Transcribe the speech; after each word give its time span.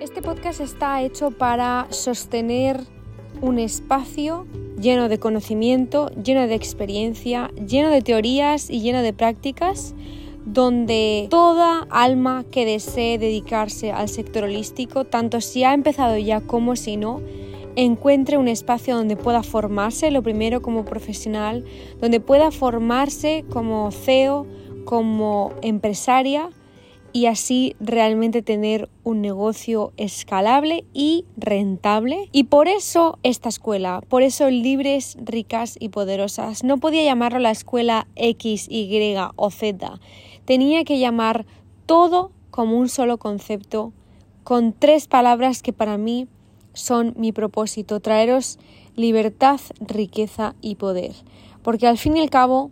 Este 0.00 0.22
podcast 0.22 0.62
está 0.62 1.02
hecho 1.02 1.30
para 1.30 1.86
sostener 1.90 2.80
un 3.42 3.58
espacio 3.58 4.46
lleno 4.80 5.10
de 5.10 5.18
conocimiento, 5.18 6.08
lleno 6.12 6.46
de 6.46 6.54
experiencia, 6.54 7.50
lleno 7.68 7.90
de 7.90 8.00
teorías 8.00 8.70
y 8.70 8.80
lleno 8.80 9.02
de 9.02 9.12
prácticas, 9.12 9.94
donde 10.46 11.26
toda 11.28 11.86
alma 11.90 12.46
que 12.50 12.64
desee 12.64 13.18
dedicarse 13.18 13.92
al 13.92 14.08
sector 14.08 14.44
holístico, 14.44 15.04
tanto 15.04 15.42
si 15.42 15.64
ha 15.64 15.74
empezado 15.74 16.16
ya 16.16 16.40
como 16.40 16.76
si 16.76 16.96
no, 16.96 17.20
encuentre 17.76 18.38
un 18.38 18.48
espacio 18.48 18.96
donde 18.96 19.18
pueda 19.18 19.42
formarse, 19.42 20.10
lo 20.10 20.22
primero 20.22 20.62
como 20.62 20.86
profesional, 20.86 21.66
donde 22.00 22.20
pueda 22.20 22.50
formarse 22.50 23.44
como 23.50 23.90
CEO, 23.90 24.46
como 24.86 25.52
empresaria 25.60 26.48
y 27.12 27.26
así 27.26 27.74
realmente 27.80 28.42
tener 28.42 28.88
un 29.04 29.20
negocio 29.20 29.92
escalable 29.96 30.84
y 30.92 31.24
rentable. 31.36 32.28
Y 32.32 32.44
por 32.44 32.68
eso 32.68 33.18
esta 33.22 33.48
escuela, 33.48 34.02
por 34.08 34.22
eso 34.22 34.48
libres, 34.50 35.16
ricas 35.22 35.76
y 35.80 35.88
poderosas. 35.88 36.64
No 36.64 36.78
podía 36.78 37.02
llamarlo 37.02 37.38
la 37.38 37.50
escuela 37.50 38.06
X, 38.16 38.68
Y 38.70 39.14
o 39.36 39.50
Z. 39.50 40.00
Tenía 40.44 40.84
que 40.84 40.98
llamar 40.98 41.46
todo 41.86 42.32
como 42.50 42.78
un 42.78 42.88
solo 42.88 43.18
concepto, 43.18 43.92
con 44.44 44.72
tres 44.72 45.06
palabras 45.06 45.62
que 45.62 45.72
para 45.72 45.96
mí 45.98 46.26
son 46.72 47.14
mi 47.16 47.32
propósito, 47.32 48.00
traeros 48.00 48.58
libertad, 48.96 49.60
riqueza 49.80 50.54
y 50.60 50.76
poder. 50.76 51.12
Porque 51.62 51.86
al 51.86 51.98
fin 51.98 52.16
y 52.16 52.20
al 52.20 52.30
cabo, 52.30 52.70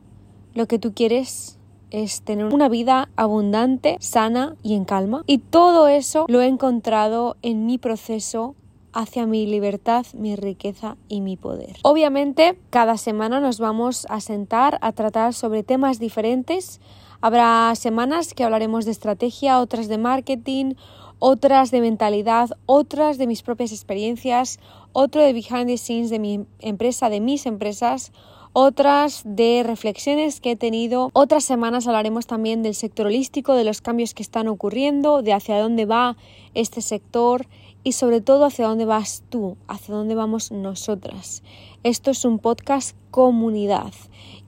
lo 0.55 0.67
que 0.67 0.79
tú 0.79 0.93
quieres 0.95 1.58
es 1.91 2.23
tener 2.23 2.47
una 2.47 2.69
vida 2.69 3.09
abundante, 3.17 3.97
sana 4.01 4.57
y 4.63 4.75
en 4.75 4.85
calma. 4.85 5.23
Y 5.27 5.39
todo 5.39 5.89
eso 5.89 6.27
lo 6.29 6.41
he 6.43 6.47
encontrado 6.47 7.37
en 7.43 7.67
mi 7.67 7.79
proceso 7.79 8.55
hacia 8.93 9.27
mi 9.27 9.47
libertad, 9.47 10.07
mi 10.15 10.35
riqueza 10.37 10.97
y 11.09 11.21
mi 11.21 11.37
poder. 11.37 11.77
Obviamente, 11.83 12.59
cada 12.71 12.97
semana 12.97 13.41
nos 13.41 13.61
vamos 13.61 14.07
a 14.09 14.21
sentar 14.21 14.79
a 14.81 14.93
tratar 14.93 15.35
sobre 15.35 15.63
temas 15.63 15.99
diferentes. 15.99 16.81
Habrá 17.21 17.73
semanas 17.75 18.35
que 18.35 18.45
hablaremos 18.45 18.85
de 18.85 18.93
estrategia, 18.93 19.61
otras 19.61 19.89
de 19.89 19.99
marketing, 19.99 20.75
otras 21.19 21.71
de 21.71 21.81
mentalidad, 21.81 22.51
otras 22.67 23.19
de 23.19 23.27
mis 23.27 23.43
propias 23.43 23.73
experiencias, 23.73 24.59
otro 24.93 25.23
de 25.23 25.33
behind 25.33 25.67
the 25.67 25.79
scenes 25.79 26.11
de 26.11 26.19
mi 26.19 26.47
empresa, 26.61 27.11
de 27.11 27.21
mis 27.21 27.47
empresas, 27.47 28.13
otras 28.53 29.23
de 29.25 29.63
reflexiones 29.65 30.41
que 30.41 30.53
he 30.53 30.57
tenido. 30.57 31.11
Otras 31.13 31.45
semanas 31.45 31.87
hablaremos 31.87 32.27
también 32.27 32.63
del 32.63 32.75
sector 32.75 33.07
holístico, 33.07 33.55
de 33.55 33.65
los 33.65 33.81
cambios 33.81 34.15
que 34.15 34.23
están 34.23 34.49
ocurriendo, 34.49 35.23
de 35.23 35.33
hacia 35.33 35.61
dónde 35.61 35.87
va 35.87 36.17
este 36.55 36.83
sector 36.83 37.47
y 37.85 37.93
sobre 37.93 38.21
todo 38.21 38.45
hacia 38.45 38.67
dónde 38.67 38.85
vas 38.85 39.23
tú, 39.29 39.57
hacia 39.69 39.95
dónde 39.95 40.15
vamos 40.15 40.51
nosotras. 40.51 41.43
Esto 41.85 42.11
es 42.11 42.25
un 42.25 42.39
podcast 42.39 42.97
comunidad 43.11 43.93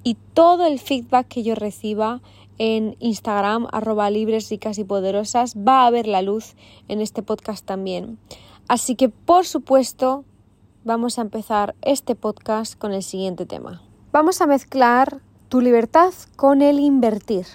y 0.03 0.17
todo 0.35 0.67
el 0.67 0.79
feedback 0.79 1.29
que 1.29 1.43
yo 1.43 1.55
reciba 1.55 2.21
en 2.59 2.97
Instagram, 3.01 3.69
arroba 3.73 4.11
libres, 4.11 4.51
ricas 4.51 4.79
y 4.79 4.85
poderosas, 4.85 5.57
va 5.57 5.87
a 5.87 5.91
ver 5.91 6.07
la 6.07 6.21
luz 6.21 6.55
en 6.89 7.01
este 7.01 7.23
podcast 7.23 7.65
también. 7.65 8.19
Así 8.69 8.97
que, 8.97 9.09
por 9.09 9.47
supuesto, 9.47 10.25
vamos 10.85 11.19
a 11.19 11.23
empezar 11.23 11.75
este 11.83 12.15
podcast 12.15 12.79
con 12.79 12.93
el 12.93 13.03
siguiente 13.03 13.47
tema. 13.47 13.83
Vamos 14.13 14.41
a 14.41 14.49
mezclar 14.49 15.21
tu 15.49 15.61
libertad 15.61 16.13
con 16.35 16.63
el 16.63 16.81
invertir. 16.81 17.47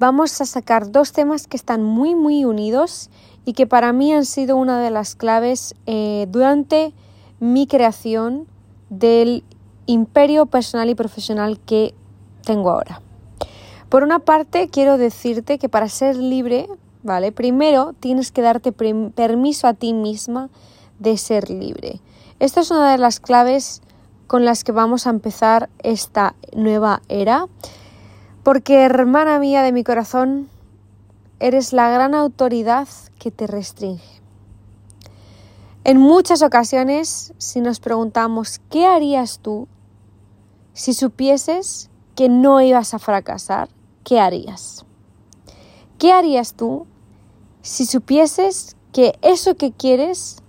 Vamos 0.00 0.40
a 0.40 0.44
sacar 0.44 0.90
dos 0.90 1.12
temas 1.12 1.46
que 1.46 1.56
están 1.56 1.84
muy 1.84 2.16
muy 2.16 2.44
unidos 2.44 3.10
y 3.44 3.52
que 3.52 3.68
para 3.68 3.92
mí 3.92 4.12
han 4.12 4.24
sido 4.24 4.56
una 4.56 4.80
de 4.80 4.90
las 4.90 5.14
claves 5.14 5.76
eh, 5.86 6.26
durante 6.30 6.92
mi 7.38 7.68
creación 7.68 8.48
del 8.90 9.44
imperio 9.86 10.46
personal 10.46 10.90
y 10.90 10.96
profesional 10.96 11.60
que 11.60 11.94
tengo 12.44 12.70
ahora. 12.70 13.00
Por 13.88 14.02
una 14.02 14.18
parte, 14.18 14.68
quiero 14.70 14.98
decirte 14.98 15.60
que 15.60 15.68
para 15.68 15.88
ser 15.88 16.16
libre, 16.16 16.68
¿vale? 17.04 17.30
Primero 17.30 17.92
tienes 18.00 18.32
que 18.32 18.42
darte 18.42 18.72
permiso 18.72 19.68
a 19.68 19.74
ti 19.74 19.92
misma 19.92 20.50
de 20.98 21.16
ser 21.18 21.50
libre. 21.50 22.00
Esto 22.40 22.58
es 22.58 22.72
una 22.72 22.90
de 22.90 22.98
las 22.98 23.20
claves 23.20 23.80
con 24.28 24.44
las 24.44 24.62
que 24.62 24.72
vamos 24.72 25.06
a 25.06 25.10
empezar 25.10 25.70
esta 25.82 26.36
nueva 26.54 27.02
era. 27.08 27.48
Porque, 28.44 28.82
hermana 28.82 29.40
mía 29.40 29.62
de 29.62 29.72
mi 29.72 29.82
corazón, 29.82 30.48
eres 31.40 31.72
la 31.72 31.90
gran 31.90 32.14
autoridad 32.14 32.86
que 33.18 33.30
te 33.30 33.46
restringe. 33.46 34.20
En 35.82 35.98
muchas 35.98 36.42
ocasiones, 36.42 37.32
si 37.38 37.60
nos 37.60 37.80
preguntamos, 37.80 38.60
¿qué 38.70 38.86
harías 38.86 39.38
tú 39.38 39.66
si 40.74 40.92
supieses 40.92 41.88
que 42.14 42.28
no 42.28 42.60
ibas 42.60 42.92
a 42.92 42.98
fracasar? 42.98 43.70
¿Qué 44.04 44.20
harías? 44.20 44.84
¿Qué 45.98 46.12
harías 46.12 46.52
tú 46.54 46.86
si 47.62 47.86
supieses 47.86 48.76
que 48.92 49.18
eso 49.22 49.56
que 49.56 49.72
quieres 49.72 50.42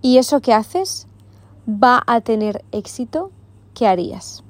y 0.00 0.16
eso 0.16 0.40
que 0.40 0.54
haces 0.54 1.07
va 1.68 2.02
a 2.06 2.20
tener 2.20 2.64
éxito, 2.72 3.30
¿qué 3.74 3.86
harías? 3.86 4.42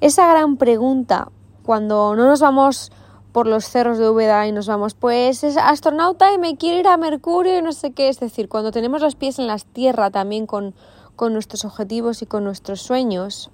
Esa 0.00 0.26
gran 0.26 0.56
pregunta, 0.56 1.30
cuando 1.62 2.16
no 2.16 2.26
nos 2.26 2.40
vamos 2.40 2.90
por 3.32 3.46
los 3.46 3.64
cerros 3.64 3.98
de 3.98 4.08
Úbeda 4.08 4.46
y 4.46 4.52
nos 4.52 4.66
vamos, 4.66 4.94
pues 4.94 5.44
es 5.44 5.56
astronauta 5.56 6.32
y 6.32 6.38
me 6.38 6.56
quiero 6.56 6.80
ir 6.80 6.88
a 6.88 6.96
Mercurio 6.96 7.58
y 7.58 7.62
no 7.62 7.72
sé 7.72 7.92
qué, 7.92 8.08
es 8.08 8.18
decir, 8.18 8.48
cuando 8.48 8.72
tenemos 8.72 9.02
los 9.02 9.14
pies 9.14 9.38
en 9.38 9.46
la 9.46 9.58
tierra 9.58 10.10
también 10.10 10.46
con, 10.46 10.74
con 11.14 11.32
nuestros 11.32 11.64
objetivos 11.64 12.22
y 12.22 12.26
con 12.26 12.44
nuestros 12.44 12.80
sueños, 12.80 13.50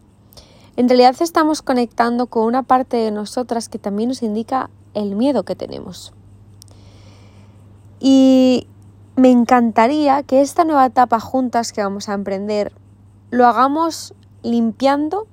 en 0.77 0.89
realidad 0.89 1.17
estamos 1.21 1.63
conectando 1.63 2.27
con 2.27 2.45
una 2.45 2.63
parte 2.63 2.97
de 2.97 3.11
nosotras 3.11 3.69
que 3.69 3.79
también 3.79 4.11
nos 4.11 4.23
indica 4.23 4.71
el 4.95 5.17
miedo 5.17 5.43
que 5.45 5.57
tenemos. 5.57 6.13
Y 7.99 8.69
me 9.17 9.31
encantaría 9.31 10.23
que 10.23 10.43
esta 10.43 10.65
nueva 10.65 10.87
etapa 10.87 11.21
juntas 11.21 11.73
que 11.73 11.83
vamos 11.83 12.09
a 12.09 12.15
emprender 12.15 12.73
lo 13.31 13.47
hagamos 13.47 14.15
limpiando 14.43 15.27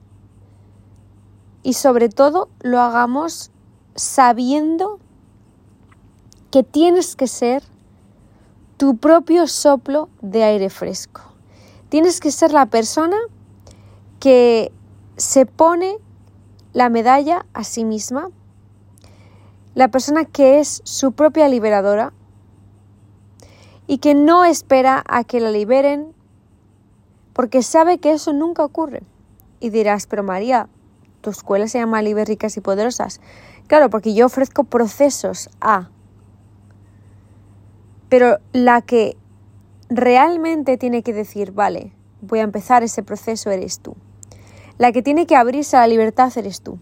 y 1.63 1.73
sobre 1.73 2.09
todo 2.09 2.49
lo 2.61 2.79
hagamos 2.79 3.51
sabiendo 3.95 4.99
que 6.49 6.63
tienes 6.63 7.16
que 7.16 7.27
ser 7.27 7.63
tu 8.77 8.97
propio 8.97 9.47
soplo 9.47 10.09
de 10.22 10.43
aire 10.43 10.69
fresco. 10.69 11.22
Tienes 11.89 12.19
que 12.19 12.31
ser 12.31 12.53
la 12.53 12.67
persona 12.67 13.17
que 14.19 14.72
se 15.17 15.45
pone 15.45 15.97
la 16.72 16.89
medalla 16.89 17.45
a 17.53 17.63
sí 17.63 17.85
misma, 17.85 18.29
la 19.75 19.89
persona 19.89 20.25
que 20.25 20.59
es 20.59 20.81
su 20.85 21.11
propia 21.11 21.47
liberadora, 21.49 22.13
y 23.88 23.97
que 23.97 24.13
no 24.13 24.45
espera 24.45 25.03
a 25.07 25.23
que 25.23 25.39
la 25.39 25.51
liberen 25.51 26.13
porque 27.33 27.63
sabe 27.63 27.97
que 27.97 28.11
eso 28.11 28.31
nunca 28.31 28.63
ocurre. 28.63 29.03
Y 29.59 29.69
dirás, 29.69 30.07
pero 30.07 30.23
María, 30.23 30.69
tu 31.21 31.29
escuela 31.29 31.67
se 31.67 31.79
llama 31.79 32.01
Libres, 32.01 32.27
Ricas 32.27 32.55
y 32.57 32.61
Poderosas. 32.61 33.22
Claro, 33.67 33.89
porque 33.89 34.13
yo 34.13 34.25
ofrezco 34.27 34.66
procesos 34.66 35.49
a. 35.61 35.89
Pero 38.09 38.38
la 38.51 38.81
que 38.81 39.17
realmente 39.89 40.77
tiene 40.77 41.01
que 41.01 41.13
decir, 41.13 41.51
vale, 41.51 41.93
voy 42.22 42.39
a 42.39 42.43
empezar 42.43 42.83
ese 42.83 43.03
proceso 43.03 43.49
eres 43.49 43.79
tú. 43.79 43.95
La 44.77 44.91
que 44.91 45.01
tiene 45.01 45.25
que 45.25 45.35
abrirse 45.35 45.77
a 45.77 45.81
la 45.81 45.88
libertad 45.88 46.31
eres 46.35 46.61
tú. 46.61 46.77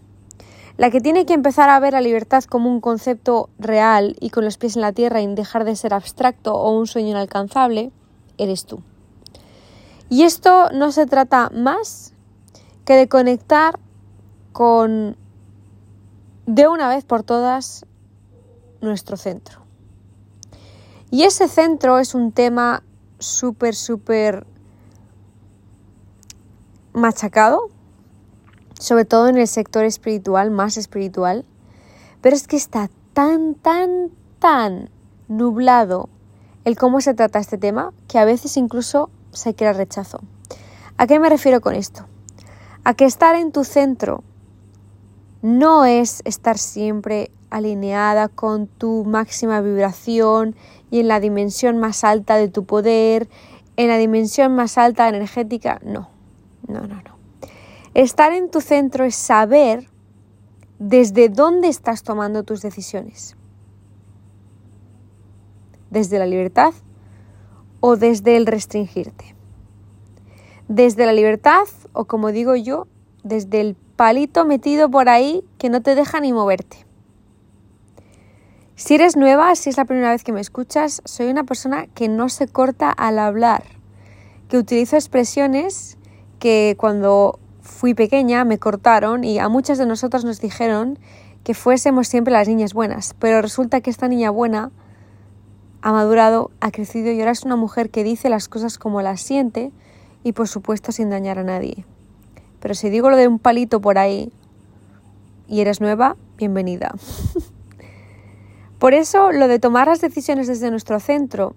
La 0.76 0.90
que 0.90 1.00
tiene 1.00 1.26
que 1.26 1.34
empezar 1.34 1.68
a 1.68 1.78
ver 1.80 1.92
la 1.92 2.00
libertad 2.00 2.44
como 2.44 2.70
un 2.70 2.80
concepto 2.80 3.50
real 3.58 4.16
y 4.20 4.30
con 4.30 4.44
los 4.44 4.56
pies 4.56 4.76
en 4.76 4.82
la 4.82 4.92
tierra 4.92 5.20
y 5.20 5.34
dejar 5.34 5.64
de 5.64 5.76
ser 5.76 5.92
abstracto 5.92 6.54
o 6.54 6.76
un 6.76 6.86
sueño 6.86 7.10
inalcanzable, 7.10 7.92
eres 8.38 8.64
tú. 8.64 8.82
Y 10.08 10.24
esto 10.24 10.70
no 10.72 10.92
se 10.92 11.06
trata 11.06 11.50
más 11.54 12.14
que 12.84 12.94
de 12.94 13.08
conectar 13.08 13.78
con, 14.52 15.16
de 16.46 16.68
una 16.68 16.88
vez 16.88 17.04
por 17.04 17.22
todas, 17.22 17.86
nuestro 18.80 19.16
centro. 19.16 19.62
Y 21.10 21.24
ese 21.24 21.48
centro 21.48 21.98
es 21.98 22.14
un 22.14 22.32
tema 22.32 22.82
súper, 23.18 23.74
súper 23.74 24.46
machacado 26.92 27.68
sobre 28.82 29.04
todo 29.04 29.28
en 29.28 29.38
el 29.38 29.46
sector 29.46 29.84
espiritual, 29.84 30.50
más 30.50 30.76
espiritual, 30.76 31.44
pero 32.20 32.34
es 32.34 32.48
que 32.48 32.56
está 32.56 32.90
tan, 33.12 33.54
tan, 33.54 34.10
tan 34.40 34.90
nublado 35.28 36.08
el 36.64 36.76
cómo 36.76 37.00
se 37.00 37.14
trata 37.14 37.38
este 37.38 37.58
tema 37.58 37.92
que 38.08 38.18
a 38.18 38.24
veces 38.24 38.56
incluso 38.56 39.08
se 39.30 39.54
crea 39.54 39.72
rechazo. 39.72 40.20
¿A 40.96 41.06
qué 41.06 41.20
me 41.20 41.28
refiero 41.28 41.60
con 41.60 41.76
esto? 41.76 42.06
A 42.82 42.94
que 42.94 43.04
estar 43.04 43.36
en 43.36 43.52
tu 43.52 43.62
centro 43.62 44.24
no 45.42 45.84
es 45.84 46.20
estar 46.24 46.58
siempre 46.58 47.30
alineada 47.50 48.26
con 48.26 48.66
tu 48.66 49.04
máxima 49.04 49.60
vibración 49.60 50.56
y 50.90 50.98
en 50.98 51.06
la 51.06 51.20
dimensión 51.20 51.78
más 51.78 52.02
alta 52.02 52.34
de 52.34 52.48
tu 52.48 52.64
poder, 52.64 53.28
en 53.76 53.86
la 53.86 53.96
dimensión 53.96 54.56
más 54.56 54.76
alta 54.76 55.08
energética. 55.08 55.80
No, 55.84 56.08
no, 56.66 56.80
no, 56.80 56.96
no. 56.96 57.21
Estar 57.94 58.32
en 58.32 58.50
tu 58.50 58.62
centro 58.62 59.04
es 59.04 59.14
saber 59.14 59.88
desde 60.78 61.28
dónde 61.28 61.68
estás 61.68 62.02
tomando 62.02 62.42
tus 62.42 62.62
decisiones. 62.62 63.36
Desde 65.90 66.18
la 66.18 66.26
libertad 66.26 66.72
o 67.80 67.96
desde 67.96 68.36
el 68.36 68.46
restringirte. 68.46 69.34
Desde 70.68 71.04
la 71.04 71.12
libertad 71.12 71.66
o 71.92 72.06
como 72.06 72.32
digo 72.32 72.56
yo, 72.56 72.86
desde 73.24 73.60
el 73.60 73.76
palito 73.96 74.46
metido 74.46 74.90
por 74.90 75.10
ahí 75.10 75.44
que 75.58 75.68
no 75.68 75.82
te 75.82 75.94
deja 75.94 76.18
ni 76.20 76.32
moverte. 76.32 76.86
Si 78.74 78.94
eres 78.94 79.16
nueva, 79.16 79.54
si 79.54 79.68
es 79.68 79.76
la 79.76 79.84
primera 79.84 80.10
vez 80.10 80.24
que 80.24 80.32
me 80.32 80.40
escuchas, 80.40 81.02
soy 81.04 81.26
una 81.26 81.44
persona 81.44 81.86
que 81.88 82.08
no 82.08 82.30
se 82.30 82.48
corta 82.48 82.90
al 82.90 83.18
hablar, 83.18 83.64
que 84.48 84.56
utilizo 84.56 84.96
expresiones 84.96 85.98
que 86.38 86.74
cuando 86.78 87.38
fui 87.62 87.94
pequeña 87.94 88.44
me 88.44 88.58
cortaron 88.58 89.24
y 89.24 89.38
a 89.38 89.48
muchas 89.48 89.78
de 89.78 89.86
nosotras 89.86 90.24
nos 90.24 90.40
dijeron 90.40 90.98
que 91.44 91.54
fuésemos 91.54 92.08
siempre 92.08 92.32
las 92.32 92.48
niñas 92.48 92.74
buenas, 92.74 93.14
pero 93.18 93.40
resulta 93.40 93.80
que 93.80 93.90
esta 93.90 94.08
niña 94.08 94.30
buena 94.30 94.70
ha 95.80 95.92
madurado, 95.92 96.50
ha 96.60 96.70
crecido 96.70 97.10
y 97.10 97.18
ahora 97.20 97.32
es 97.32 97.44
una 97.44 97.56
mujer 97.56 97.90
que 97.90 98.04
dice 98.04 98.28
las 98.28 98.48
cosas 98.48 98.78
como 98.78 99.02
las 99.02 99.20
siente 99.20 99.72
y 100.22 100.32
por 100.32 100.48
supuesto 100.48 100.92
sin 100.92 101.10
dañar 101.10 101.38
a 101.38 101.44
nadie. 101.44 101.84
Pero 102.60 102.74
si 102.74 102.90
digo 102.90 103.10
lo 103.10 103.16
de 103.16 103.26
un 103.26 103.38
palito 103.38 103.80
por 103.80 103.98
ahí 103.98 104.32
y 105.48 105.60
eres 105.60 105.80
nueva, 105.80 106.16
bienvenida. 106.36 106.94
por 108.78 108.94
eso 108.94 109.32
lo 109.32 109.48
de 109.48 109.58
tomar 109.58 109.88
las 109.88 110.00
decisiones 110.00 110.46
desde 110.46 110.70
nuestro 110.70 111.00
centro 111.00 111.56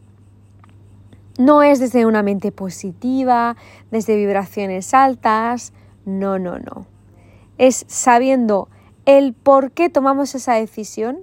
no 1.38 1.62
es 1.62 1.80
desde 1.80 2.06
una 2.06 2.24
mente 2.24 2.52
positiva, 2.52 3.56
desde 3.92 4.16
vibraciones 4.16 4.94
altas, 4.94 5.74
no, 6.06 6.40
no, 6.40 6.60
no. 6.60 6.86
Es 7.58 7.86
sabiendo 7.88 8.70
el 9.06 9.34
por 9.34 9.72
qué 9.72 9.90
tomamos 9.90 10.36
esa 10.36 10.54
decisión 10.54 11.20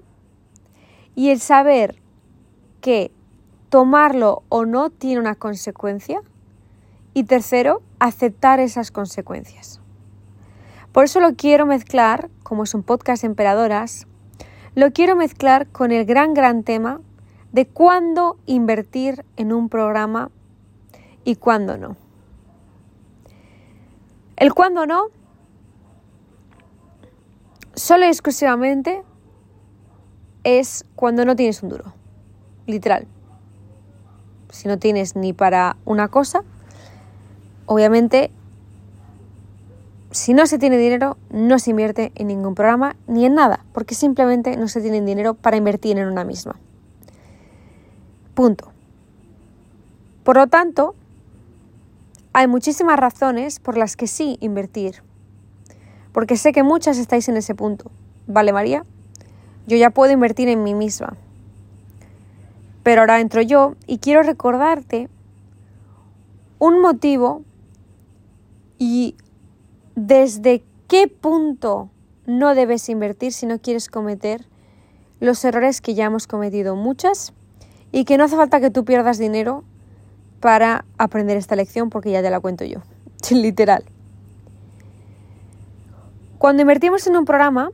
y 1.15 1.31
el 1.31 1.41
saber 1.41 1.97
que 2.81 3.11
tomarlo 3.69 4.43
o 4.49 4.67
no 4.67 4.91
tiene 4.91 5.21
una 5.21 5.35
consecuencia 5.35 6.21
y 7.15 7.25
tercero, 7.25 7.83
aceptar 7.99 8.61
esas 8.61 8.91
consecuencias. 8.91 9.81
Por 10.93 11.05
eso 11.05 11.21
lo 11.21 11.35
quiero 11.37 11.67
mezclar, 11.67 12.29
como 12.43 12.65
es 12.65 12.75
un 12.75 12.83
podcast 12.83 13.25
emperadoras, 13.25 14.07
lo 14.75 14.93
quiero 14.93 15.17
mezclar 15.17 15.69
con 15.69 15.93
el 15.93 16.05
gran, 16.05 16.35
gran 16.35 16.63
tema 16.65 17.01
de 17.53 17.67
cuándo 17.67 18.39
invertir 18.47 19.25
en 19.37 19.53
un 19.53 19.69
programa 19.69 20.31
y 21.25 21.37
cuándo 21.37 21.77
no. 21.77 22.02
El 24.43 24.55
cuándo 24.55 24.87
no, 24.87 25.05
solo 27.75 28.07
y 28.07 28.09
exclusivamente 28.09 29.05
es 30.43 30.85
cuando 30.97 31.25
no 31.25 31.37
tienes 31.37 31.63
un 31.63 31.69
duro, 31.69 31.95
literal. 32.67 33.07
Si 34.51 34.67
no 34.67 34.81
tienes 34.81 35.15
ni 35.15 35.33
para 35.33 35.77
una 35.85 36.09
cosa, 36.09 36.43
Obviamente, 37.67 38.31
si 40.11 40.35
no 40.35 40.47
se 40.47 40.59
tiene 40.59 40.77
dinero, 40.77 41.17
no 41.31 41.59
se 41.59 41.71
invierte 41.71 42.13
en 42.17 42.27
ningún 42.27 42.55
programa 42.55 42.97
ni 43.07 43.25
en 43.25 43.35
nada, 43.35 43.65
porque 43.73 43.95
simplemente 43.95 44.57
no 44.57 44.69
se 44.69 44.81
tiene 44.83 45.01
dinero 45.01 45.35
para 45.35 45.57
invertir 45.57 45.97
en 45.99 46.09
una 46.09 46.25
misma. 46.25 46.57
Punto. 48.35 48.73
Por 50.25 50.37
lo 50.37 50.49
tanto, 50.49 50.95
hay 52.33 52.47
muchísimas 52.47 52.99
razones 52.99 53.61
por 53.61 53.77
las 53.77 53.97
que 53.97 54.07
sí 54.07 54.39
invertir. 54.41 55.03
Porque 56.13 56.37
sé 56.37 56.53
que 56.53 56.63
muchas 56.63 56.99
estáis 56.99 57.29
en 57.29 57.37
ese 57.37 57.55
punto. 57.55 57.91
¿Vale, 58.27 58.53
María? 58.53 58.85
Yo 59.67 59.77
ya 59.77 59.91
puedo 59.91 60.13
invertir 60.13 60.49
en 60.49 60.63
mí 60.63 60.75
misma. 60.75 61.17
Pero 62.83 63.03
ahora 63.03 63.21
entro 63.21 63.43
yo 63.43 63.75
y 63.87 63.99
quiero 63.99 64.23
recordarte 64.23 65.09
un 66.59 66.81
motivo 66.81 67.43
y 68.79 69.17
desde 69.95 70.65
qué 70.89 71.09
punto 71.09 71.91
no 72.27 72.55
debes 72.55 72.89
invertir 72.89 73.33
si 73.33 73.47
no 73.47 73.59
quieres 73.59 73.89
cometer 73.89 74.47
los 75.21 75.45
errores 75.45 75.81
que 75.81 75.95
ya 75.95 76.07
hemos 76.07 76.27
cometido 76.27 76.75
muchas 76.77 77.33
y 77.93 78.05
que 78.05 78.17
no 78.17 78.25
hace 78.25 78.37
falta 78.37 78.61
que 78.61 78.71
tú 78.71 78.85
pierdas 78.85 79.19
dinero 79.19 79.65
para 80.43 80.85
aprender 80.99 81.39
esta 81.39 81.57
lección 81.57 81.89
porque 81.89 82.11
ya 82.11 82.21
te 82.21 82.29
la 82.29 82.41
cuento 82.41 82.65
yo, 82.67 82.81
literal. 83.31 83.85
Cuando 86.37 86.63
invertimos 86.63 87.07
en 87.07 87.17
un 87.17 87.25
programa, 87.25 87.71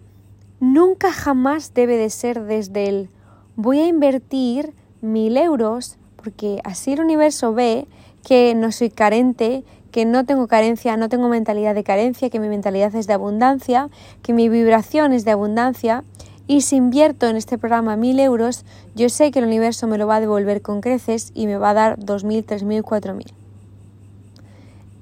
nunca 0.61 1.11
jamás 1.11 1.73
debe 1.73 1.97
de 1.97 2.11
ser 2.11 2.43
desde 2.43 2.89
el 2.89 3.09
voy 3.57 3.81
a 3.81 3.87
invertir 3.87 4.75
mil 5.01 5.39
euros 5.39 5.97
porque 6.23 6.61
así 6.63 6.93
el 6.93 7.01
universo 7.01 7.55
ve 7.55 7.89
que 8.23 8.55
no 8.55 8.71
soy 8.71 8.91
carente, 8.91 9.65
que 9.91 10.05
no 10.05 10.27
tengo 10.27 10.47
carencia, 10.47 10.99
no 10.99 11.09
tengo 11.09 11.29
mentalidad 11.29 11.75
de 11.75 11.85
carencia, 11.85 12.29
que 12.29 12.39
mi 12.39 12.49
mentalidad 12.49 12.95
es 12.95 13.07
de 13.07 13.15
abundancia, 13.15 13.89
que 14.23 14.35
mi 14.35 14.51
vibración 14.51 15.15
es 15.15 15.25
de 15.25 15.31
abundancia. 15.31 16.05
Y 16.49 16.63
si 16.63 16.77
invierto 16.77 17.29
en 17.29 17.37
este 17.37 17.59
programa 17.59 17.97
mil 17.97 18.19
euros, 18.19 18.65
yo 18.97 19.11
sé 19.11 19.31
que 19.31 19.39
el 19.39 19.45
universo 19.45 19.87
me 19.87 19.99
lo 19.99 20.07
va 20.07 20.17
a 20.17 20.21
devolver 20.21 20.63
con 20.63 20.81
creces 20.81 21.31
y 21.35 21.47
me 21.47 21.59
va 21.59 21.71
a 21.71 21.75
dar 21.75 21.99
dos 21.99 22.25
mil, 22.25 22.43
tres 22.43 22.65
mil, 22.65 22.83
cuatro 22.83 23.15
mil. 23.15 23.31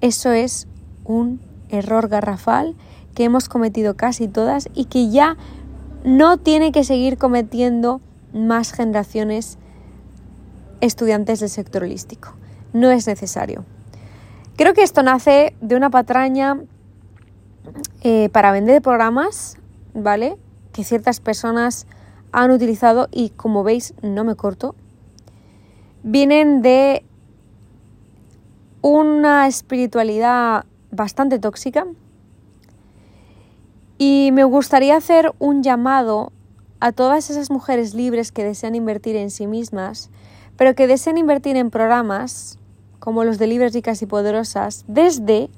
Eso 0.00 0.32
es 0.32 0.66
un 1.04 1.40
error 1.68 2.08
garrafal 2.08 2.74
que 3.14 3.22
hemos 3.22 3.48
cometido 3.48 3.96
casi 3.96 4.26
todas 4.26 4.68
y 4.74 4.86
que 4.86 5.08
ya 5.10 5.36
no 6.04 6.36
tiene 6.36 6.72
que 6.72 6.82
seguir 6.82 7.16
cometiendo 7.16 8.00
más 8.34 8.72
generaciones 8.72 9.56
estudiantes 10.80 11.38
del 11.38 11.48
sector 11.48 11.84
holístico. 11.84 12.34
No 12.72 12.90
es 12.90 13.06
necesario. 13.06 13.64
Creo 14.56 14.74
que 14.74 14.82
esto 14.82 15.04
nace 15.04 15.54
de 15.60 15.76
una 15.76 15.90
patraña 15.90 16.58
eh, 18.02 18.30
para 18.30 18.50
vender 18.50 18.82
programas, 18.82 19.58
¿vale? 19.94 20.36
Que 20.76 20.84
ciertas 20.84 21.20
personas 21.20 21.86
han 22.32 22.50
utilizado 22.50 23.08
y 23.10 23.30
como 23.30 23.64
veis 23.64 23.94
no 24.02 24.24
me 24.24 24.34
corto. 24.34 24.74
Vienen 26.02 26.60
de 26.60 27.02
una 28.82 29.46
espiritualidad 29.46 30.66
bastante 30.90 31.38
tóxica 31.38 31.86
y 33.96 34.32
me 34.34 34.44
gustaría 34.44 34.98
hacer 34.98 35.32
un 35.38 35.62
llamado 35.62 36.30
a 36.80 36.92
todas 36.92 37.30
esas 37.30 37.50
mujeres 37.50 37.94
libres 37.94 38.30
que 38.30 38.44
desean 38.44 38.74
invertir 38.74 39.16
en 39.16 39.30
sí 39.30 39.46
mismas, 39.46 40.10
pero 40.58 40.74
que 40.74 40.86
desean 40.86 41.16
invertir 41.16 41.56
en 41.56 41.70
programas 41.70 42.58
como 42.98 43.24
los 43.24 43.38
de 43.38 43.46
libres, 43.46 43.72
ricas 43.72 44.02
y 44.02 44.06
poderosas, 44.06 44.84
desde, 44.88 45.48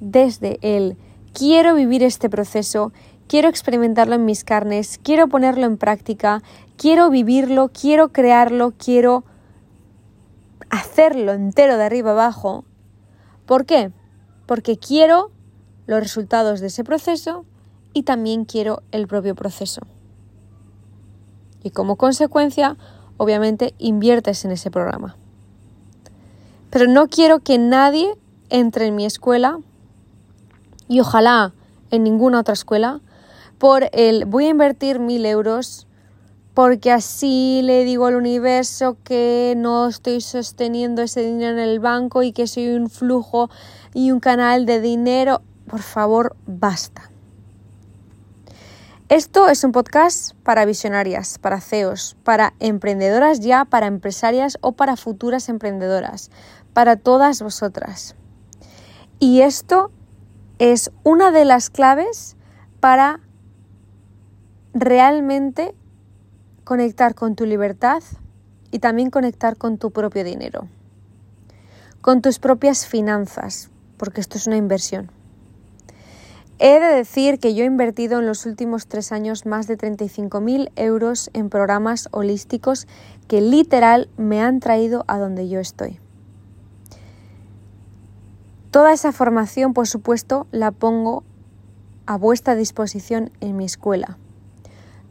desde 0.00 0.58
el 0.62 0.96
quiero 1.34 1.74
vivir 1.74 2.02
este 2.02 2.30
proceso, 2.30 2.92
quiero 3.28 3.48
experimentarlo 3.48 4.14
en 4.14 4.24
mis 4.24 4.44
carnes, 4.44 5.00
quiero 5.02 5.28
ponerlo 5.28 5.66
en 5.66 5.76
práctica, 5.76 6.42
quiero 6.76 7.10
vivirlo, 7.10 7.70
quiero 7.72 8.12
crearlo, 8.12 8.72
quiero 8.76 9.24
hacerlo 10.70 11.32
entero 11.32 11.76
de 11.76 11.84
arriba 11.84 12.12
abajo. 12.12 12.64
¿Por 13.46 13.66
qué? 13.66 13.92
Porque 14.46 14.76
quiero 14.76 15.30
los 15.86 16.00
resultados 16.00 16.60
de 16.60 16.68
ese 16.68 16.84
proceso 16.84 17.44
y 17.92 18.02
también 18.02 18.44
quiero 18.44 18.82
el 18.92 19.06
propio 19.06 19.34
proceso. 19.34 19.82
Y 21.62 21.70
como 21.70 21.96
consecuencia, 21.96 22.76
obviamente, 23.16 23.74
inviertes 23.78 24.44
en 24.44 24.52
ese 24.52 24.70
programa. 24.70 25.16
Pero 26.70 26.88
no 26.88 27.08
quiero 27.08 27.40
que 27.40 27.58
nadie 27.58 28.16
entre 28.50 28.86
en 28.86 28.96
mi 28.96 29.06
escuela 29.06 29.58
y 30.88 31.00
ojalá 31.00 31.52
en 31.90 32.04
ninguna 32.04 32.40
otra 32.40 32.54
escuela 32.54 33.00
por 33.58 33.88
el 33.92 34.24
voy 34.24 34.46
a 34.46 34.50
invertir 34.50 34.98
mil 35.00 35.24
euros 35.26 35.86
porque 36.56 36.90
así 36.90 37.60
le 37.62 37.84
digo 37.84 38.06
al 38.06 38.16
universo 38.16 38.96
que 39.04 39.52
no 39.58 39.88
estoy 39.88 40.22
sosteniendo 40.22 41.02
ese 41.02 41.20
dinero 41.20 41.52
en 41.52 41.58
el 41.58 41.80
banco 41.80 42.22
y 42.22 42.32
que 42.32 42.46
soy 42.46 42.70
un 42.70 42.88
flujo 42.88 43.50
y 43.92 44.10
un 44.10 44.20
canal 44.20 44.64
de 44.64 44.80
dinero. 44.80 45.42
Por 45.68 45.82
favor, 45.82 46.34
basta. 46.46 47.10
Esto 49.10 49.50
es 49.50 49.62
un 49.64 49.72
podcast 49.72 50.32
para 50.44 50.64
visionarias, 50.64 51.38
para 51.38 51.60
CEOs, 51.60 52.16
para 52.24 52.54
emprendedoras 52.58 53.40
ya, 53.40 53.66
para 53.66 53.86
empresarias 53.86 54.56
o 54.62 54.72
para 54.72 54.96
futuras 54.96 55.50
emprendedoras, 55.50 56.30
para 56.72 56.96
todas 56.96 57.42
vosotras. 57.42 58.16
Y 59.18 59.42
esto 59.42 59.90
es 60.58 60.90
una 61.04 61.32
de 61.32 61.44
las 61.44 61.68
claves 61.68 62.36
para 62.80 63.20
realmente 64.78 65.74
conectar 66.64 67.14
con 67.14 67.34
tu 67.34 67.46
libertad 67.46 68.02
y 68.70 68.78
también 68.78 69.10
conectar 69.10 69.56
con 69.56 69.78
tu 69.78 69.90
propio 69.90 70.22
dinero, 70.22 70.68
con 72.02 72.20
tus 72.20 72.38
propias 72.38 72.86
finanzas, 72.86 73.70
porque 73.96 74.20
esto 74.20 74.36
es 74.36 74.46
una 74.46 74.58
inversión. 74.58 75.10
He 76.58 76.78
de 76.78 76.94
decir 76.94 77.38
que 77.38 77.54
yo 77.54 77.64
he 77.64 77.66
invertido 77.66 78.18
en 78.18 78.26
los 78.26 78.44
últimos 78.44 78.86
tres 78.86 79.12
años 79.12 79.46
más 79.46 79.66
de 79.66 79.78
35.000 79.78 80.70
euros 80.76 81.30
en 81.32 81.48
programas 81.48 82.08
holísticos 82.12 82.86
que 83.28 83.40
literal 83.40 84.10
me 84.18 84.42
han 84.42 84.60
traído 84.60 85.04
a 85.06 85.18
donde 85.18 85.48
yo 85.48 85.58
estoy. 85.58 86.00
Toda 88.70 88.92
esa 88.92 89.12
formación, 89.12 89.72
por 89.72 89.86
supuesto, 89.86 90.46
la 90.50 90.70
pongo 90.70 91.24
a 92.04 92.18
vuestra 92.18 92.54
disposición 92.54 93.30
en 93.40 93.56
mi 93.56 93.64
escuela. 93.64 94.18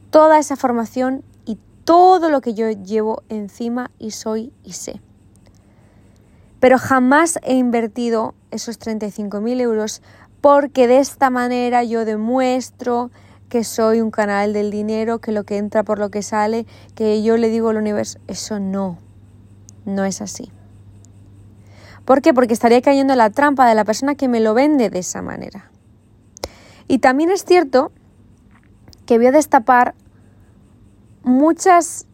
Toda 0.10 0.40
esa 0.40 0.56
formación 0.56 1.24
y 1.46 1.58
todo 1.84 2.30
lo 2.30 2.42
que 2.42 2.54
yo 2.54 2.70
llevo 2.70 3.24
encima 3.30 3.92
y 4.00 4.12
soy 4.12 4.54
y 4.64 4.74
sé. 4.74 5.02
Pero 6.60 6.78
jamás 6.78 7.40
he 7.44 7.56
invertido 7.56 8.34
esos 8.52 8.80
35.000 8.80 9.62
euros 9.62 10.02
porque 10.42 10.88
de 10.88 11.00
esta 11.00 11.30
manera 11.30 11.84
yo 11.84 12.06
demuestro 12.06 13.12
que 13.50 13.64
soy 13.64 14.02
un 14.02 14.12
canal 14.12 14.54
del 14.54 14.72
dinero, 14.72 15.20
que 15.20 15.32
lo 15.32 15.44
que 15.44 15.58
entra 15.58 15.84
por 15.84 16.00
lo 16.00 16.10
que 16.10 16.24
sale, 16.24 16.66
que 16.96 17.22
yo 17.24 17.38
le 17.38 17.50
digo 17.50 17.70
al 17.70 17.78
universo, 17.78 18.20
eso 18.28 18.60
no, 18.60 18.98
no 19.86 20.06
es 20.06 20.22
así. 20.22 20.52
¿Por 22.06 22.22
qué? 22.22 22.34
Porque 22.34 22.54
estaría 22.54 22.82
cayendo 22.82 23.14
en 23.14 23.18
la 23.18 23.30
trampa 23.32 23.68
de 23.68 23.76
la 23.76 23.84
persona 23.84 24.16
que 24.16 24.28
me 24.28 24.40
lo 24.40 24.54
vende 24.54 24.90
de 24.90 25.00
esa 25.00 25.22
manera. 25.22 25.70
Y 26.88 27.00
también 27.00 27.32
es 27.32 27.46
cierto 27.46 27.92
que 29.06 29.18
voy 29.18 29.28
a 29.28 29.32
destapar 29.32 29.96
muchas, 31.24 32.06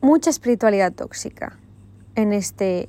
mucha 0.00 0.30
espiritualidad 0.30 0.92
tóxica 0.92 1.58
en 2.14 2.32
este, 2.32 2.88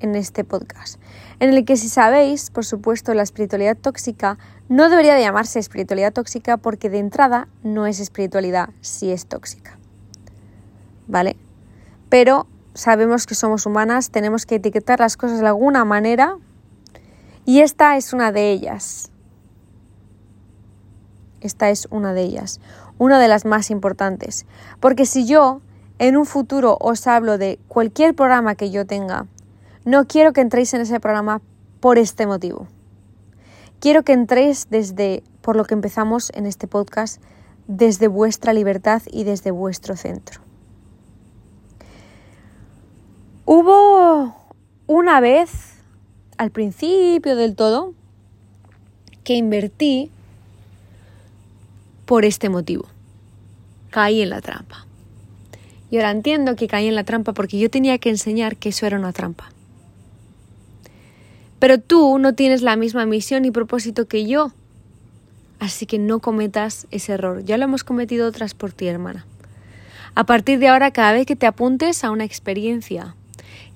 en 0.00 0.14
este 0.14 0.44
podcast. 0.44 1.00
En 1.38 1.50
el 1.50 1.64
que 1.64 1.76
si 1.76 1.88
sabéis, 1.88 2.50
por 2.50 2.64
supuesto, 2.64 3.14
la 3.14 3.22
espiritualidad 3.22 3.76
tóxica 3.76 4.38
no 4.68 4.88
debería 4.88 5.14
de 5.14 5.22
llamarse 5.22 5.58
espiritualidad 5.58 6.12
tóxica 6.12 6.56
porque 6.56 6.90
de 6.90 6.98
entrada 6.98 7.48
no 7.62 7.86
es 7.86 8.00
espiritualidad 8.00 8.70
si 8.80 9.10
es 9.10 9.26
tóxica. 9.26 9.78
¿Vale? 11.06 11.36
Pero 12.08 12.46
sabemos 12.74 13.26
que 13.26 13.34
somos 13.34 13.66
humanas, 13.66 14.10
tenemos 14.10 14.46
que 14.46 14.56
etiquetar 14.56 15.00
las 15.00 15.16
cosas 15.16 15.40
de 15.40 15.46
alguna 15.46 15.84
manera 15.84 16.36
y 17.44 17.60
esta 17.60 17.96
es 17.96 18.12
una 18.12 18.32
de 18.32 18.50
ellas. 18.52 19.10
Esta 21.40 21.70
es 21.70 21.88
una 21.90 22.12
de 22.12 22.22
ellas, 22.22 22.60
una 22.98 23.18
de 23.18 23.28
las 23.28 23.44
más 23.44 23.70
importantes. 23.70 24.46
Porque 24.80 25.06
si 25.06 25.26
yo 25.26 25.60
en 25.98 26.16
un 26.16 26.26
futuro 26.26 26.76
os 26.80 27.06
hablo 27.06 27.38
de 27.38 27.58
cualquier 27.68 28.14
programa 28.14 28.54
que 28.54 28.70
yo 28.70 28.86
tenga, 28.86 29.26
no 29.84 30.06
quiero 30.06 30.32
que 30.32 30.40
entréis 30.40 30.72
en 30.74 30.82
ese 30.82 31.00
programa 31.00 31.40
por 31.80 31.98
este 31.98 32.26
motivo. 32.26 32.66
Quiero 33.80 34.02
que 34.02 34.12
entréis 34.12 34.68
desde, 34.68 35.22
por 35.40 35.56
lo 35.56 35.64
que 35.64 35.74
empezamos 35.74 36.30
en 36.34 36.44
este 36.44 36.66
podcast, 36.66 37.22
desde 37.66 38.08
vuestra 38.08 38.52
libertad 38.52 39.02
y 39.10 39.24
desde 39.24 39.50
vuestro 39.50 39.96
centro. 39.96 40.40
Hubo 43.46 44.34
una 44.86 45.20
vez, 45.20 45.50
al 46.36 46.50
principio 46.50 47.36
del 47.36 47.56
todo, 47.56 47.94
que 49.24 49.34
invertí 49.34 50.10
por 52.10 52.24
este 52.24 52.48
motivo. 52.48 52.88
Caí 53.90 54.20
en 54.20 54.30
la 54.30 54.40
trampa. 54.40 54.84
Y 55.92 55.96
ahora 55.98 56.10
entiendo 56.10 56.56
que 56.56 56.66
caí 56.66 56.88
en 56.88 56.96
la 56.96 57.04
trampa 57.04 57.34
porque 57.34 57.56
yo 57.56 57.70
tenía 57.70 57.98
que 57.98 58.08
enseñar 58.10 58.56
que 58.56 58.70
eso 58.70 58.84
era 58.84 58.98
una 58.98 59.12
trampa. 59.12 59.52
Pero 61.60 61.78
tú 61.78 62.18
no 62.18 62.34
tienes 62.34 62.62
la 62.62 62.74
misma 62.74 63.06
misión 63.06 63.44
y 63.44 63.52
propósito 63.52 64.08
que 64.08 64.26
yo. 64.26 64.50
Así 65.60 65.86
que 65.86 66.00
no 66.00 66.18
cometas 66.18 66.88
ese 66.90 67.12
error. 67.12 67.44
Ya 67.44 67.56
lo 67.58 67.62
hemos 67.66 67.84
cometido 67.84 68.26
otras 68.26 68.54
por 68.54 68.72
ti, 68.72 68.88
hermana. 68.88 69.24
A 70.16 70.26
partir 70.26 70.58
de 70.58 70.66
ahora, 70.66 70.90
cada 70.90 71.12
vez 71.12 71.26
que 71.26 71.36
te 71.36 71.46
apuntes 71.46 72.02
a 72.02 72.10
una 72.10 72.24
experiencia 72.24 73.14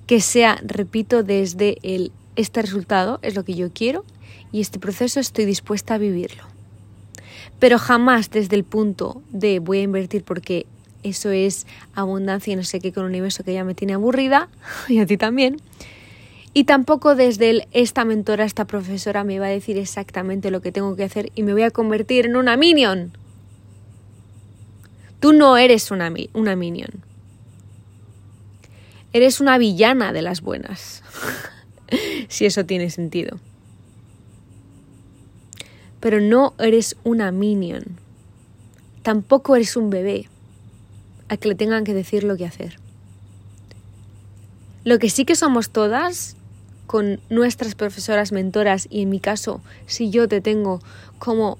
que 0.08 0.20
sea, 0.20 0.58
repito, 0.64 1.22
desde 1.22 1.78
el 1.84 2.10
este 2.34 2.62
resultado 2.62 3.20
es 3.22 3.36
lo 3.36 3.44
que 3.44 3.54
yo 3.54 3.72
quiero 3.72 4.04
y 4.50 4.60
este 4.60 4.80
proceso 4.80 5.20
estoy 5.20 5.44
dispuesta 5.44 5.94
a 5.94 5.98
vivirlo 5.98 6.53
pero 7.58 7.78
jamás 7.78 8.30
desde 8.30 8.56
el 8.56 8.64
punto 8.64 9.22
de 9.30 9.58
voy 9.58 9.78
a 9.78 9.82
invertir 9.82 10.24
porque 10.24 10.66
eso 11.02 11.30
es 11.30 11.66
abundancia 11.94 12.52
y 12.52 12.56
no 12.56 12.64
sé 12.64 12.80
qué 12.80 12.92
con 12.92 13.04
un 13.04 13.10
universo 13.10 13.44
que 13.44 13.52
ya 13.52 13.64
me 13.64 13.74
tiene 13.74 13.94
aburrida 13.94 14.48
y 14.88 14.98
a 14.98 15.06
ti 15.06 15.16
también. 15.16 15.60
Y 16.56 16.64
tampoco 16.64 17.16
desde 17.16 17.50
el 17.50 17.68
esta 17.72 18.04
mentora, 18.04 18.44
esta 18.44 18.64
profesora 18.64 19.24
me 19.24 19.40
va 19.40 19.46
a 19.46 19.50
decir 19.50 19.76
exactamente 19.76 20.50
lo 20.50 20.62
que 20.62 20.72
tengo 20.72 20.94
que 20.94 21.04
hacer 21.04 21.32
y 21.34 21.42
me 21.42 21.52
voy 21.52 21.62
a 21.62 21.70
convertir 21.70 22.26
en 22.26 22.36
una 22.36 22.56
minion. 22.56 23.12
Tú 25.18 25.32
no 25.32 25.56
eres 25.56 25.90
una, 25.90 26.12
una 26.32 26.54
minion. 26.54 26.90
Eres 29.12 29.40
una 29.40 29.58
villana 29.58 30.12
de 30.12 30.22
las 30.22 30.42
buenas. 30.42 31.02
si 32.28 32.46
eso 32.46 32.64
tiene 32.64 32.90
sentido 32.90 33.38
pero 36.04 36.20
no 36.20 36.52
eres 36.58 36.96
una 37.02 37.32
minion. 37.32 37.82
Tampoco 39.02 39.56
eres 39.56 39.74
un 39.74 39.88
bebé 39.88 40.28
a 41.30 41.38
que 41.38 41.48
le 41.48 41.54
tengan 41.54 41.84
que 41.84 41.94
decir 41.94 42.24
lo 42.24 42.36
que 42.36 42.44
hacer. 42.44 42.76
Lo 44.84 44.98
que 44.98 45.08
sí 45.08 45.24
que 45.24 45.34
somos 45.34 45.70
todas, 45.70 46.36
con 46.86 47.20
nuestras 47.30 47.74
profesoras 47.74 48.32
mentoras, 48.32 48.86
y 48.90 49.00
en 49.00 49.08
mi 49.08 49.18
caso, 49.18 49.62
si 49.86 50.10
yo 50.10 50.28
te 50.28 50.42
tengo 50.42 50.82
como 51.18 51.56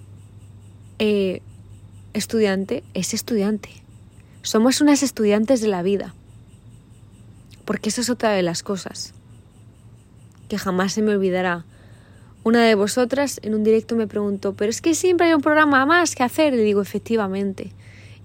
eh, 0.98 1.40
estudiante, 2.12 2.84
es 2.92 3.14
estudiante. 3.14 3.70
Somos 4.42 4.82
unas 4.82 5.02
estudiantes 5.02 5.62
de 5.62 5.68
la 5.68 5.82
vida. 5.82 6.14
Porque 7.64 7.88
eso 7.88 8.02
es 8.02 8.10
otra 8.10 8.32
de 8.32 8.42
las 8.42 8.62
cosas 8.62 9.14
que 10.50 10.58
jamás 10.58 10.92
se 10.92 11.00
me 11.00 11.12
olvidará 11.12 11.64
una 12.44 12.62
de 12.62 12.74
vosotras 12.74 13.40
en 13.42 13.54
un 13.54 13.64
directo 13.64 13.96
me 13.96 14.06
preguntó, 14.06 14.52
pero 14.52 14.68
es 14.68 14.82
que 14.82 14.94
siempre 14.94 15.26
hay 15.26 15.32
un 15.32 15.40
programa 15.40 15.84
más 15.86 16.14
que 16.14 16.22
hacer. 16.22 16.52
Le 16.52 16.62
digo, 16.62 16.82
efectivamente. 16.82 17.72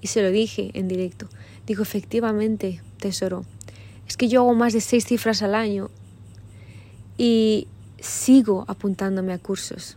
Y 0.01 0.07
se 0.07 0.21
lo 0.21 0.29
dije 0.29 0.71
en 0.73 0.89
directo. 0.89 1.29
Digo, 1.65 1.83
efectivamente, 1.83 2.81
tesoro. 2.99 3.45
Es 4.07 4.17
que 4.17 4.27
yo 4.27 4.41
hago 4.41 4.53
más 4.55 4.73
de 4.73 4.81
seis 4.81 5.05
cifras 5.05 5.41
al 5.41 5.55
año 5.55 5.89
y 7.17 7.67
sigo 8.01 8.65
apuntándome 8.67 9.31
a 9.31 9.39
cursos. 9.39 9.95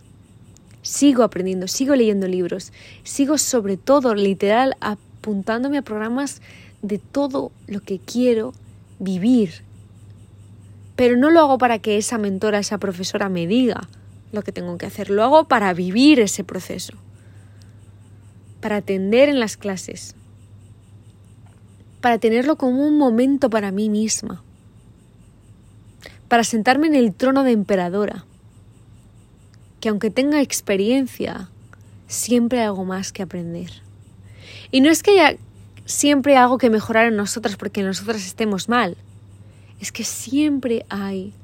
Sigo 0.82 1.24
aprendiendo, 1.24 1.66
sigo 1.66 1.96
leyendo 1.96 2.28
libros, 2.28 2.72
sigo 3.02 3.38
sobre 3.38 3.76
todo, 3.76 4.14
literal, 4.14 4.76
apuntándome 4.80 5.78
a 5.78 5.82
programas 5.82 6.42
de 6.82 6.98
todo 6.98 7.50
lo 7.66 7.80
que 7.80 7.98
quiero 7.98 8.52
vivir. 9.00 9.62
Pero 10.94 11.16
no 11.16 11.30
lo 11.30 11.40
hago 11.40 11.58
para 11.58 11.80
que 11.80 11.96
esa 11.96 12.18
mentora, 12.18 12.60
esa 12.60 12.78
profesora 12.78 13.28
me 13.28 13.46
diga, 13.46 13.88
lo 14.32 14.42
que 14.42 14.52
tengo 14.52 14.76
que 14.78 14.86
hacer. 14.86 15.10
Lo 15.10 15.22
hago 15.22 15.44
para 15.44 15.72
vivir 15.74 16.18
ese 16.20 16.42
proceso, 16.42 16.94
para 18.60 18.76
atender 18.76 19.28
en 19.28 19.38
las 19.38 19.56
clases, 19.56 20.14
para 22.00 22.18
tenerlo 22.18 22.56
como 22.56 22.86
un 22.86 22.98
momento 22.98 23.50
para 23.50 23.70
mí 23.70 23.88
misma, 23.88 24.42
para 26.28 26.44
sentarme 26.44 26.88
en 26.88 26.94
el 26.94 27.14
trono 27.14 27.44
de 27.44 27.52
emperadora, 27.52 28.24
que 29.80 29.88
aunque 29.88 30.10
tenga 30.10 30.40
experiencia, 30.40 31.50
siempre 32.06 32.62
hago 32.62 32.84
más 32.84 33.12
que 33.12 33.22
aprender. 33.22 33.70
Y 34.70 34.80
no 34.80 34.90
es 34.90 35.02
que 35.02 35.20
haya 35.20 35.38
siempre 35.84 36.36
algo 36.36 36.58
que 36.58 36.70
mejorar 36.70 37.06
en 37.06 37.16
nosotras 37.16 37.56
porque 37.56 37.82
nosotras 37.82 38.24
estemos 38.24 38.68
mal, 38.68 38.96
es 39.80 39.92
que 39.92 40.04
siempre 40.04 40.86
hay 40.88 41.34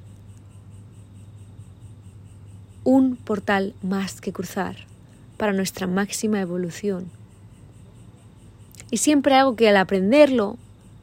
un 2.88 3.16
portal 3.16 3.75
más 3.83 4.23
que 4.23 4.33
cruzar 4.33 4.87
para 5.37 5.52
nuestra 5.52 5.87
máxima 5.87 6.40
evolución. 6.40 7.11
Y 8.90 8.97
siempre 8.97 9.35
hago 9.35 9.57
que 9.57 9.68
al 9.68 9.76
aprenderlo 9.76 10.57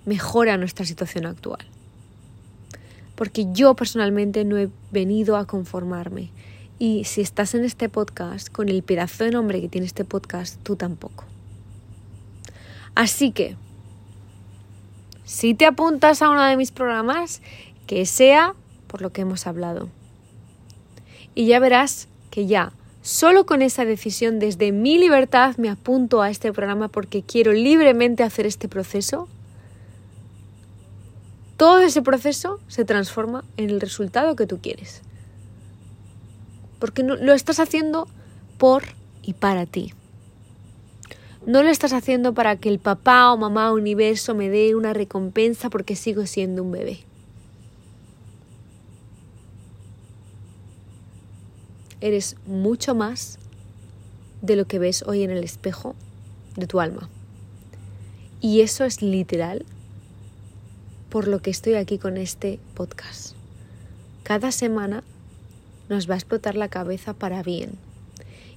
mejora 0.04 0.58
nuestra 0.58 0.84
situación 0.84 1.28
actual. 1.28 1.64
Porque 3.14 3.46
yo 3.52 3.76
personalmente 3.76 4.46
no 4.46 4.58
he 4.58 4.68
venido 4.92 5.38
a 5.38 5.46
conformarme. 5.46 6.32
Y 6.80 7.04
si 7.04 7.22
estás 7.22 7.54
en 7.54 7.64
este 7.64 7.88
podcast, 7.88 8.50
con 8.50 8.70
el 8.70 8.82
pedazo 8.82 9.24
de 9.24 9.30
nombre 9.30 9.62
que 9.62 9.70
tiene 9.70 9.86
este 9.86 10.06
podcast, 10.06 10.60
tú 10.64 10.76
tampoco. 10.76 11.26
Así 12.96 13.30
que, 13.30 13.58
si 15.24 15.54
te 15.54 15.68
apuntas 15.68 16.24
a 16.24 16.32
uno 16.32 16.44
de 16.46 16.58
mis 16.58 16.72
programas, 16.72 17.44
que 17.86 18.08
sea 18.08 18.56
por 18.88 19.04
lo 19.04 19.12
que 19.12 19.22
hemos 19.22 19.46
hablado 19.46 19.92
y 21.36 21.46
ya 21.46 21.60
verás 21.60 22.08
que 22.32 22.48
ya 22.48 22.72
Solo 23.06 23.46
con 23.46 23.62
esa 23.62 23.86
decisión 23.86 24.40
desde 24.40 24.72
mi 24.72 24.98
libertad 24.98 25.58
me 25.58 25.70
apunto 25.70 26.24
a 26.24 26.32
este 26.32 26.52
programa 26.52 26.88
porque 26.88 27.22
quiero 27.22 27.54
libremente 27.54 28.24
hacer 28.24 28.48
este 28.48 28.68
proceso. 28.68 29.28
Todo 31.56 31.82
ese 31.82 32.02
proceso 32.02 32.60
se 32.68 32.84
transforma 32.84 33.44
en 33.58 33.70
el 33.70 33.80
resultado 33.80 34.36
que 34.36 34.48
tú 34.48 34.58
quieres. 34.60 35.04
Porque 36.80 37.04
no, 37.04 37.16
lo 37.16 37.34
estás 37.34 37.60
haciendo 37.60 38.08
por 38.58 38.82
y 39.22 39.34
para 39.34 39.68
ti. 39.68 39.94
No 41.46 41.62
lo 41.62 41.70
estás 41.70 41.94
haciendo 41.94 42.34
para 42.34 42.56
que 42.56 42.70
el 42.70 42.80
papá 42.80 43.32
o 43.32 43.38
mamá 43.38 43.72
universo 43.72 44.34
me 44.34 44.50
dé 44.50 44.74
una 44.74 44.94
recompensa 44.94 45.70
porque 45.70 45.96
sigo 45.96 46.26
siendo 46.26 46.64
un 46.64 46.72
bebé. 46.72 47.02
Eres 52.02 52.36
mucho 52.46 52.96
más 52.96 53.40
de 54.42 54.56
lo 54.56 54.66
que 54.66 54.80
ves 54.80 55.04
hoy 55.04 55.24
en 55.24 55.32
el 55.32 55.44
espejo 55.44 55.96
de 56.56 56.68
tu 56.68 56.80
alma. 56.80 57.10
Y 58.42 58.62
eso 58.62 58.86
es 58.86 59.02
literal 59.02 59.66
por 61.10 61.28
lo 61.28 61.42
que 61.42 61.50
estoy 61.50 61.76
aquí 61.76 61.98
con 61.98 62.18
este 62.18 62.60
podcast. 62.74 63.36
Cada 64.24 64.52
semana 64.52 65.04
nos 65.90 66.10
va 66.10 66.16
a 66.16 66.18
explotar 66.18 66.56
la 66.56 66.68
cabeza 66.68 67.14
para 67.14 67.44
bien 67.44 67.72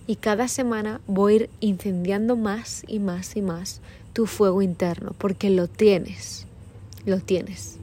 y 0.07 0.17
cada 0.17 0.49
semana 0.49 1.01
voy 1.07 1.33
a 1.33 1.37
ir 1.37 1.51
incendiando 1.61 2.35
más 2.35 2.83
y 2.89 2.99
más 2.99 3.37
y 3.37 3.43
más 3.43 3.81
tu 4.15 4.27
fuego 4.27 4.63
interno, 4.63 5.15
porque 5.19 5.51
lo 5.51 5.69
tienes, 5.69 6.47
lo 7.05 7.21
tienes. 7.21 7.77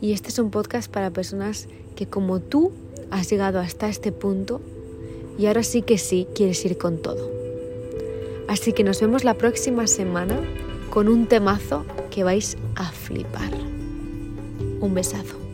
Y 0.00 0.12
este 0.12 0.28
es 0.28 0.38
un 0.38 0.50
podcast 0.50 0.90
para 0.90 1.10
personas 1.10 1.68
que 1.96 2.06
como 2.06 2.40
tú 2.40 2.72
has 3.10 3.28
llegado 3.28 3.58
hasta 3.58 3.88
este 3.88 4.12
punto 4.12 4.60
y 5.38 5.46
ahora 5.46 5.62
sí 5.62 5.82
que 5.82 5.98
sí 5.98 6.26
quieres 6.34 6.64
ir 6.64 6.78
con 6.78 6.98
todo. 6.98 7.30
Así 8.48 8.72
que 8.72 8.84
nos 8.84 9.00
vemos 9.00 9.24
la 9.24 9.34
próxima 9.34 9.86
semana 9.86 10.40
con 10.90 11.08
un 11.08 11.26
temazo 11.26 11.84
que 12.10 12.24
vais 12.24 12.56
a 12.76 12.90
flipar. 12.90 13.52
Un 14.80 14.94
besazo. 14.94 15.45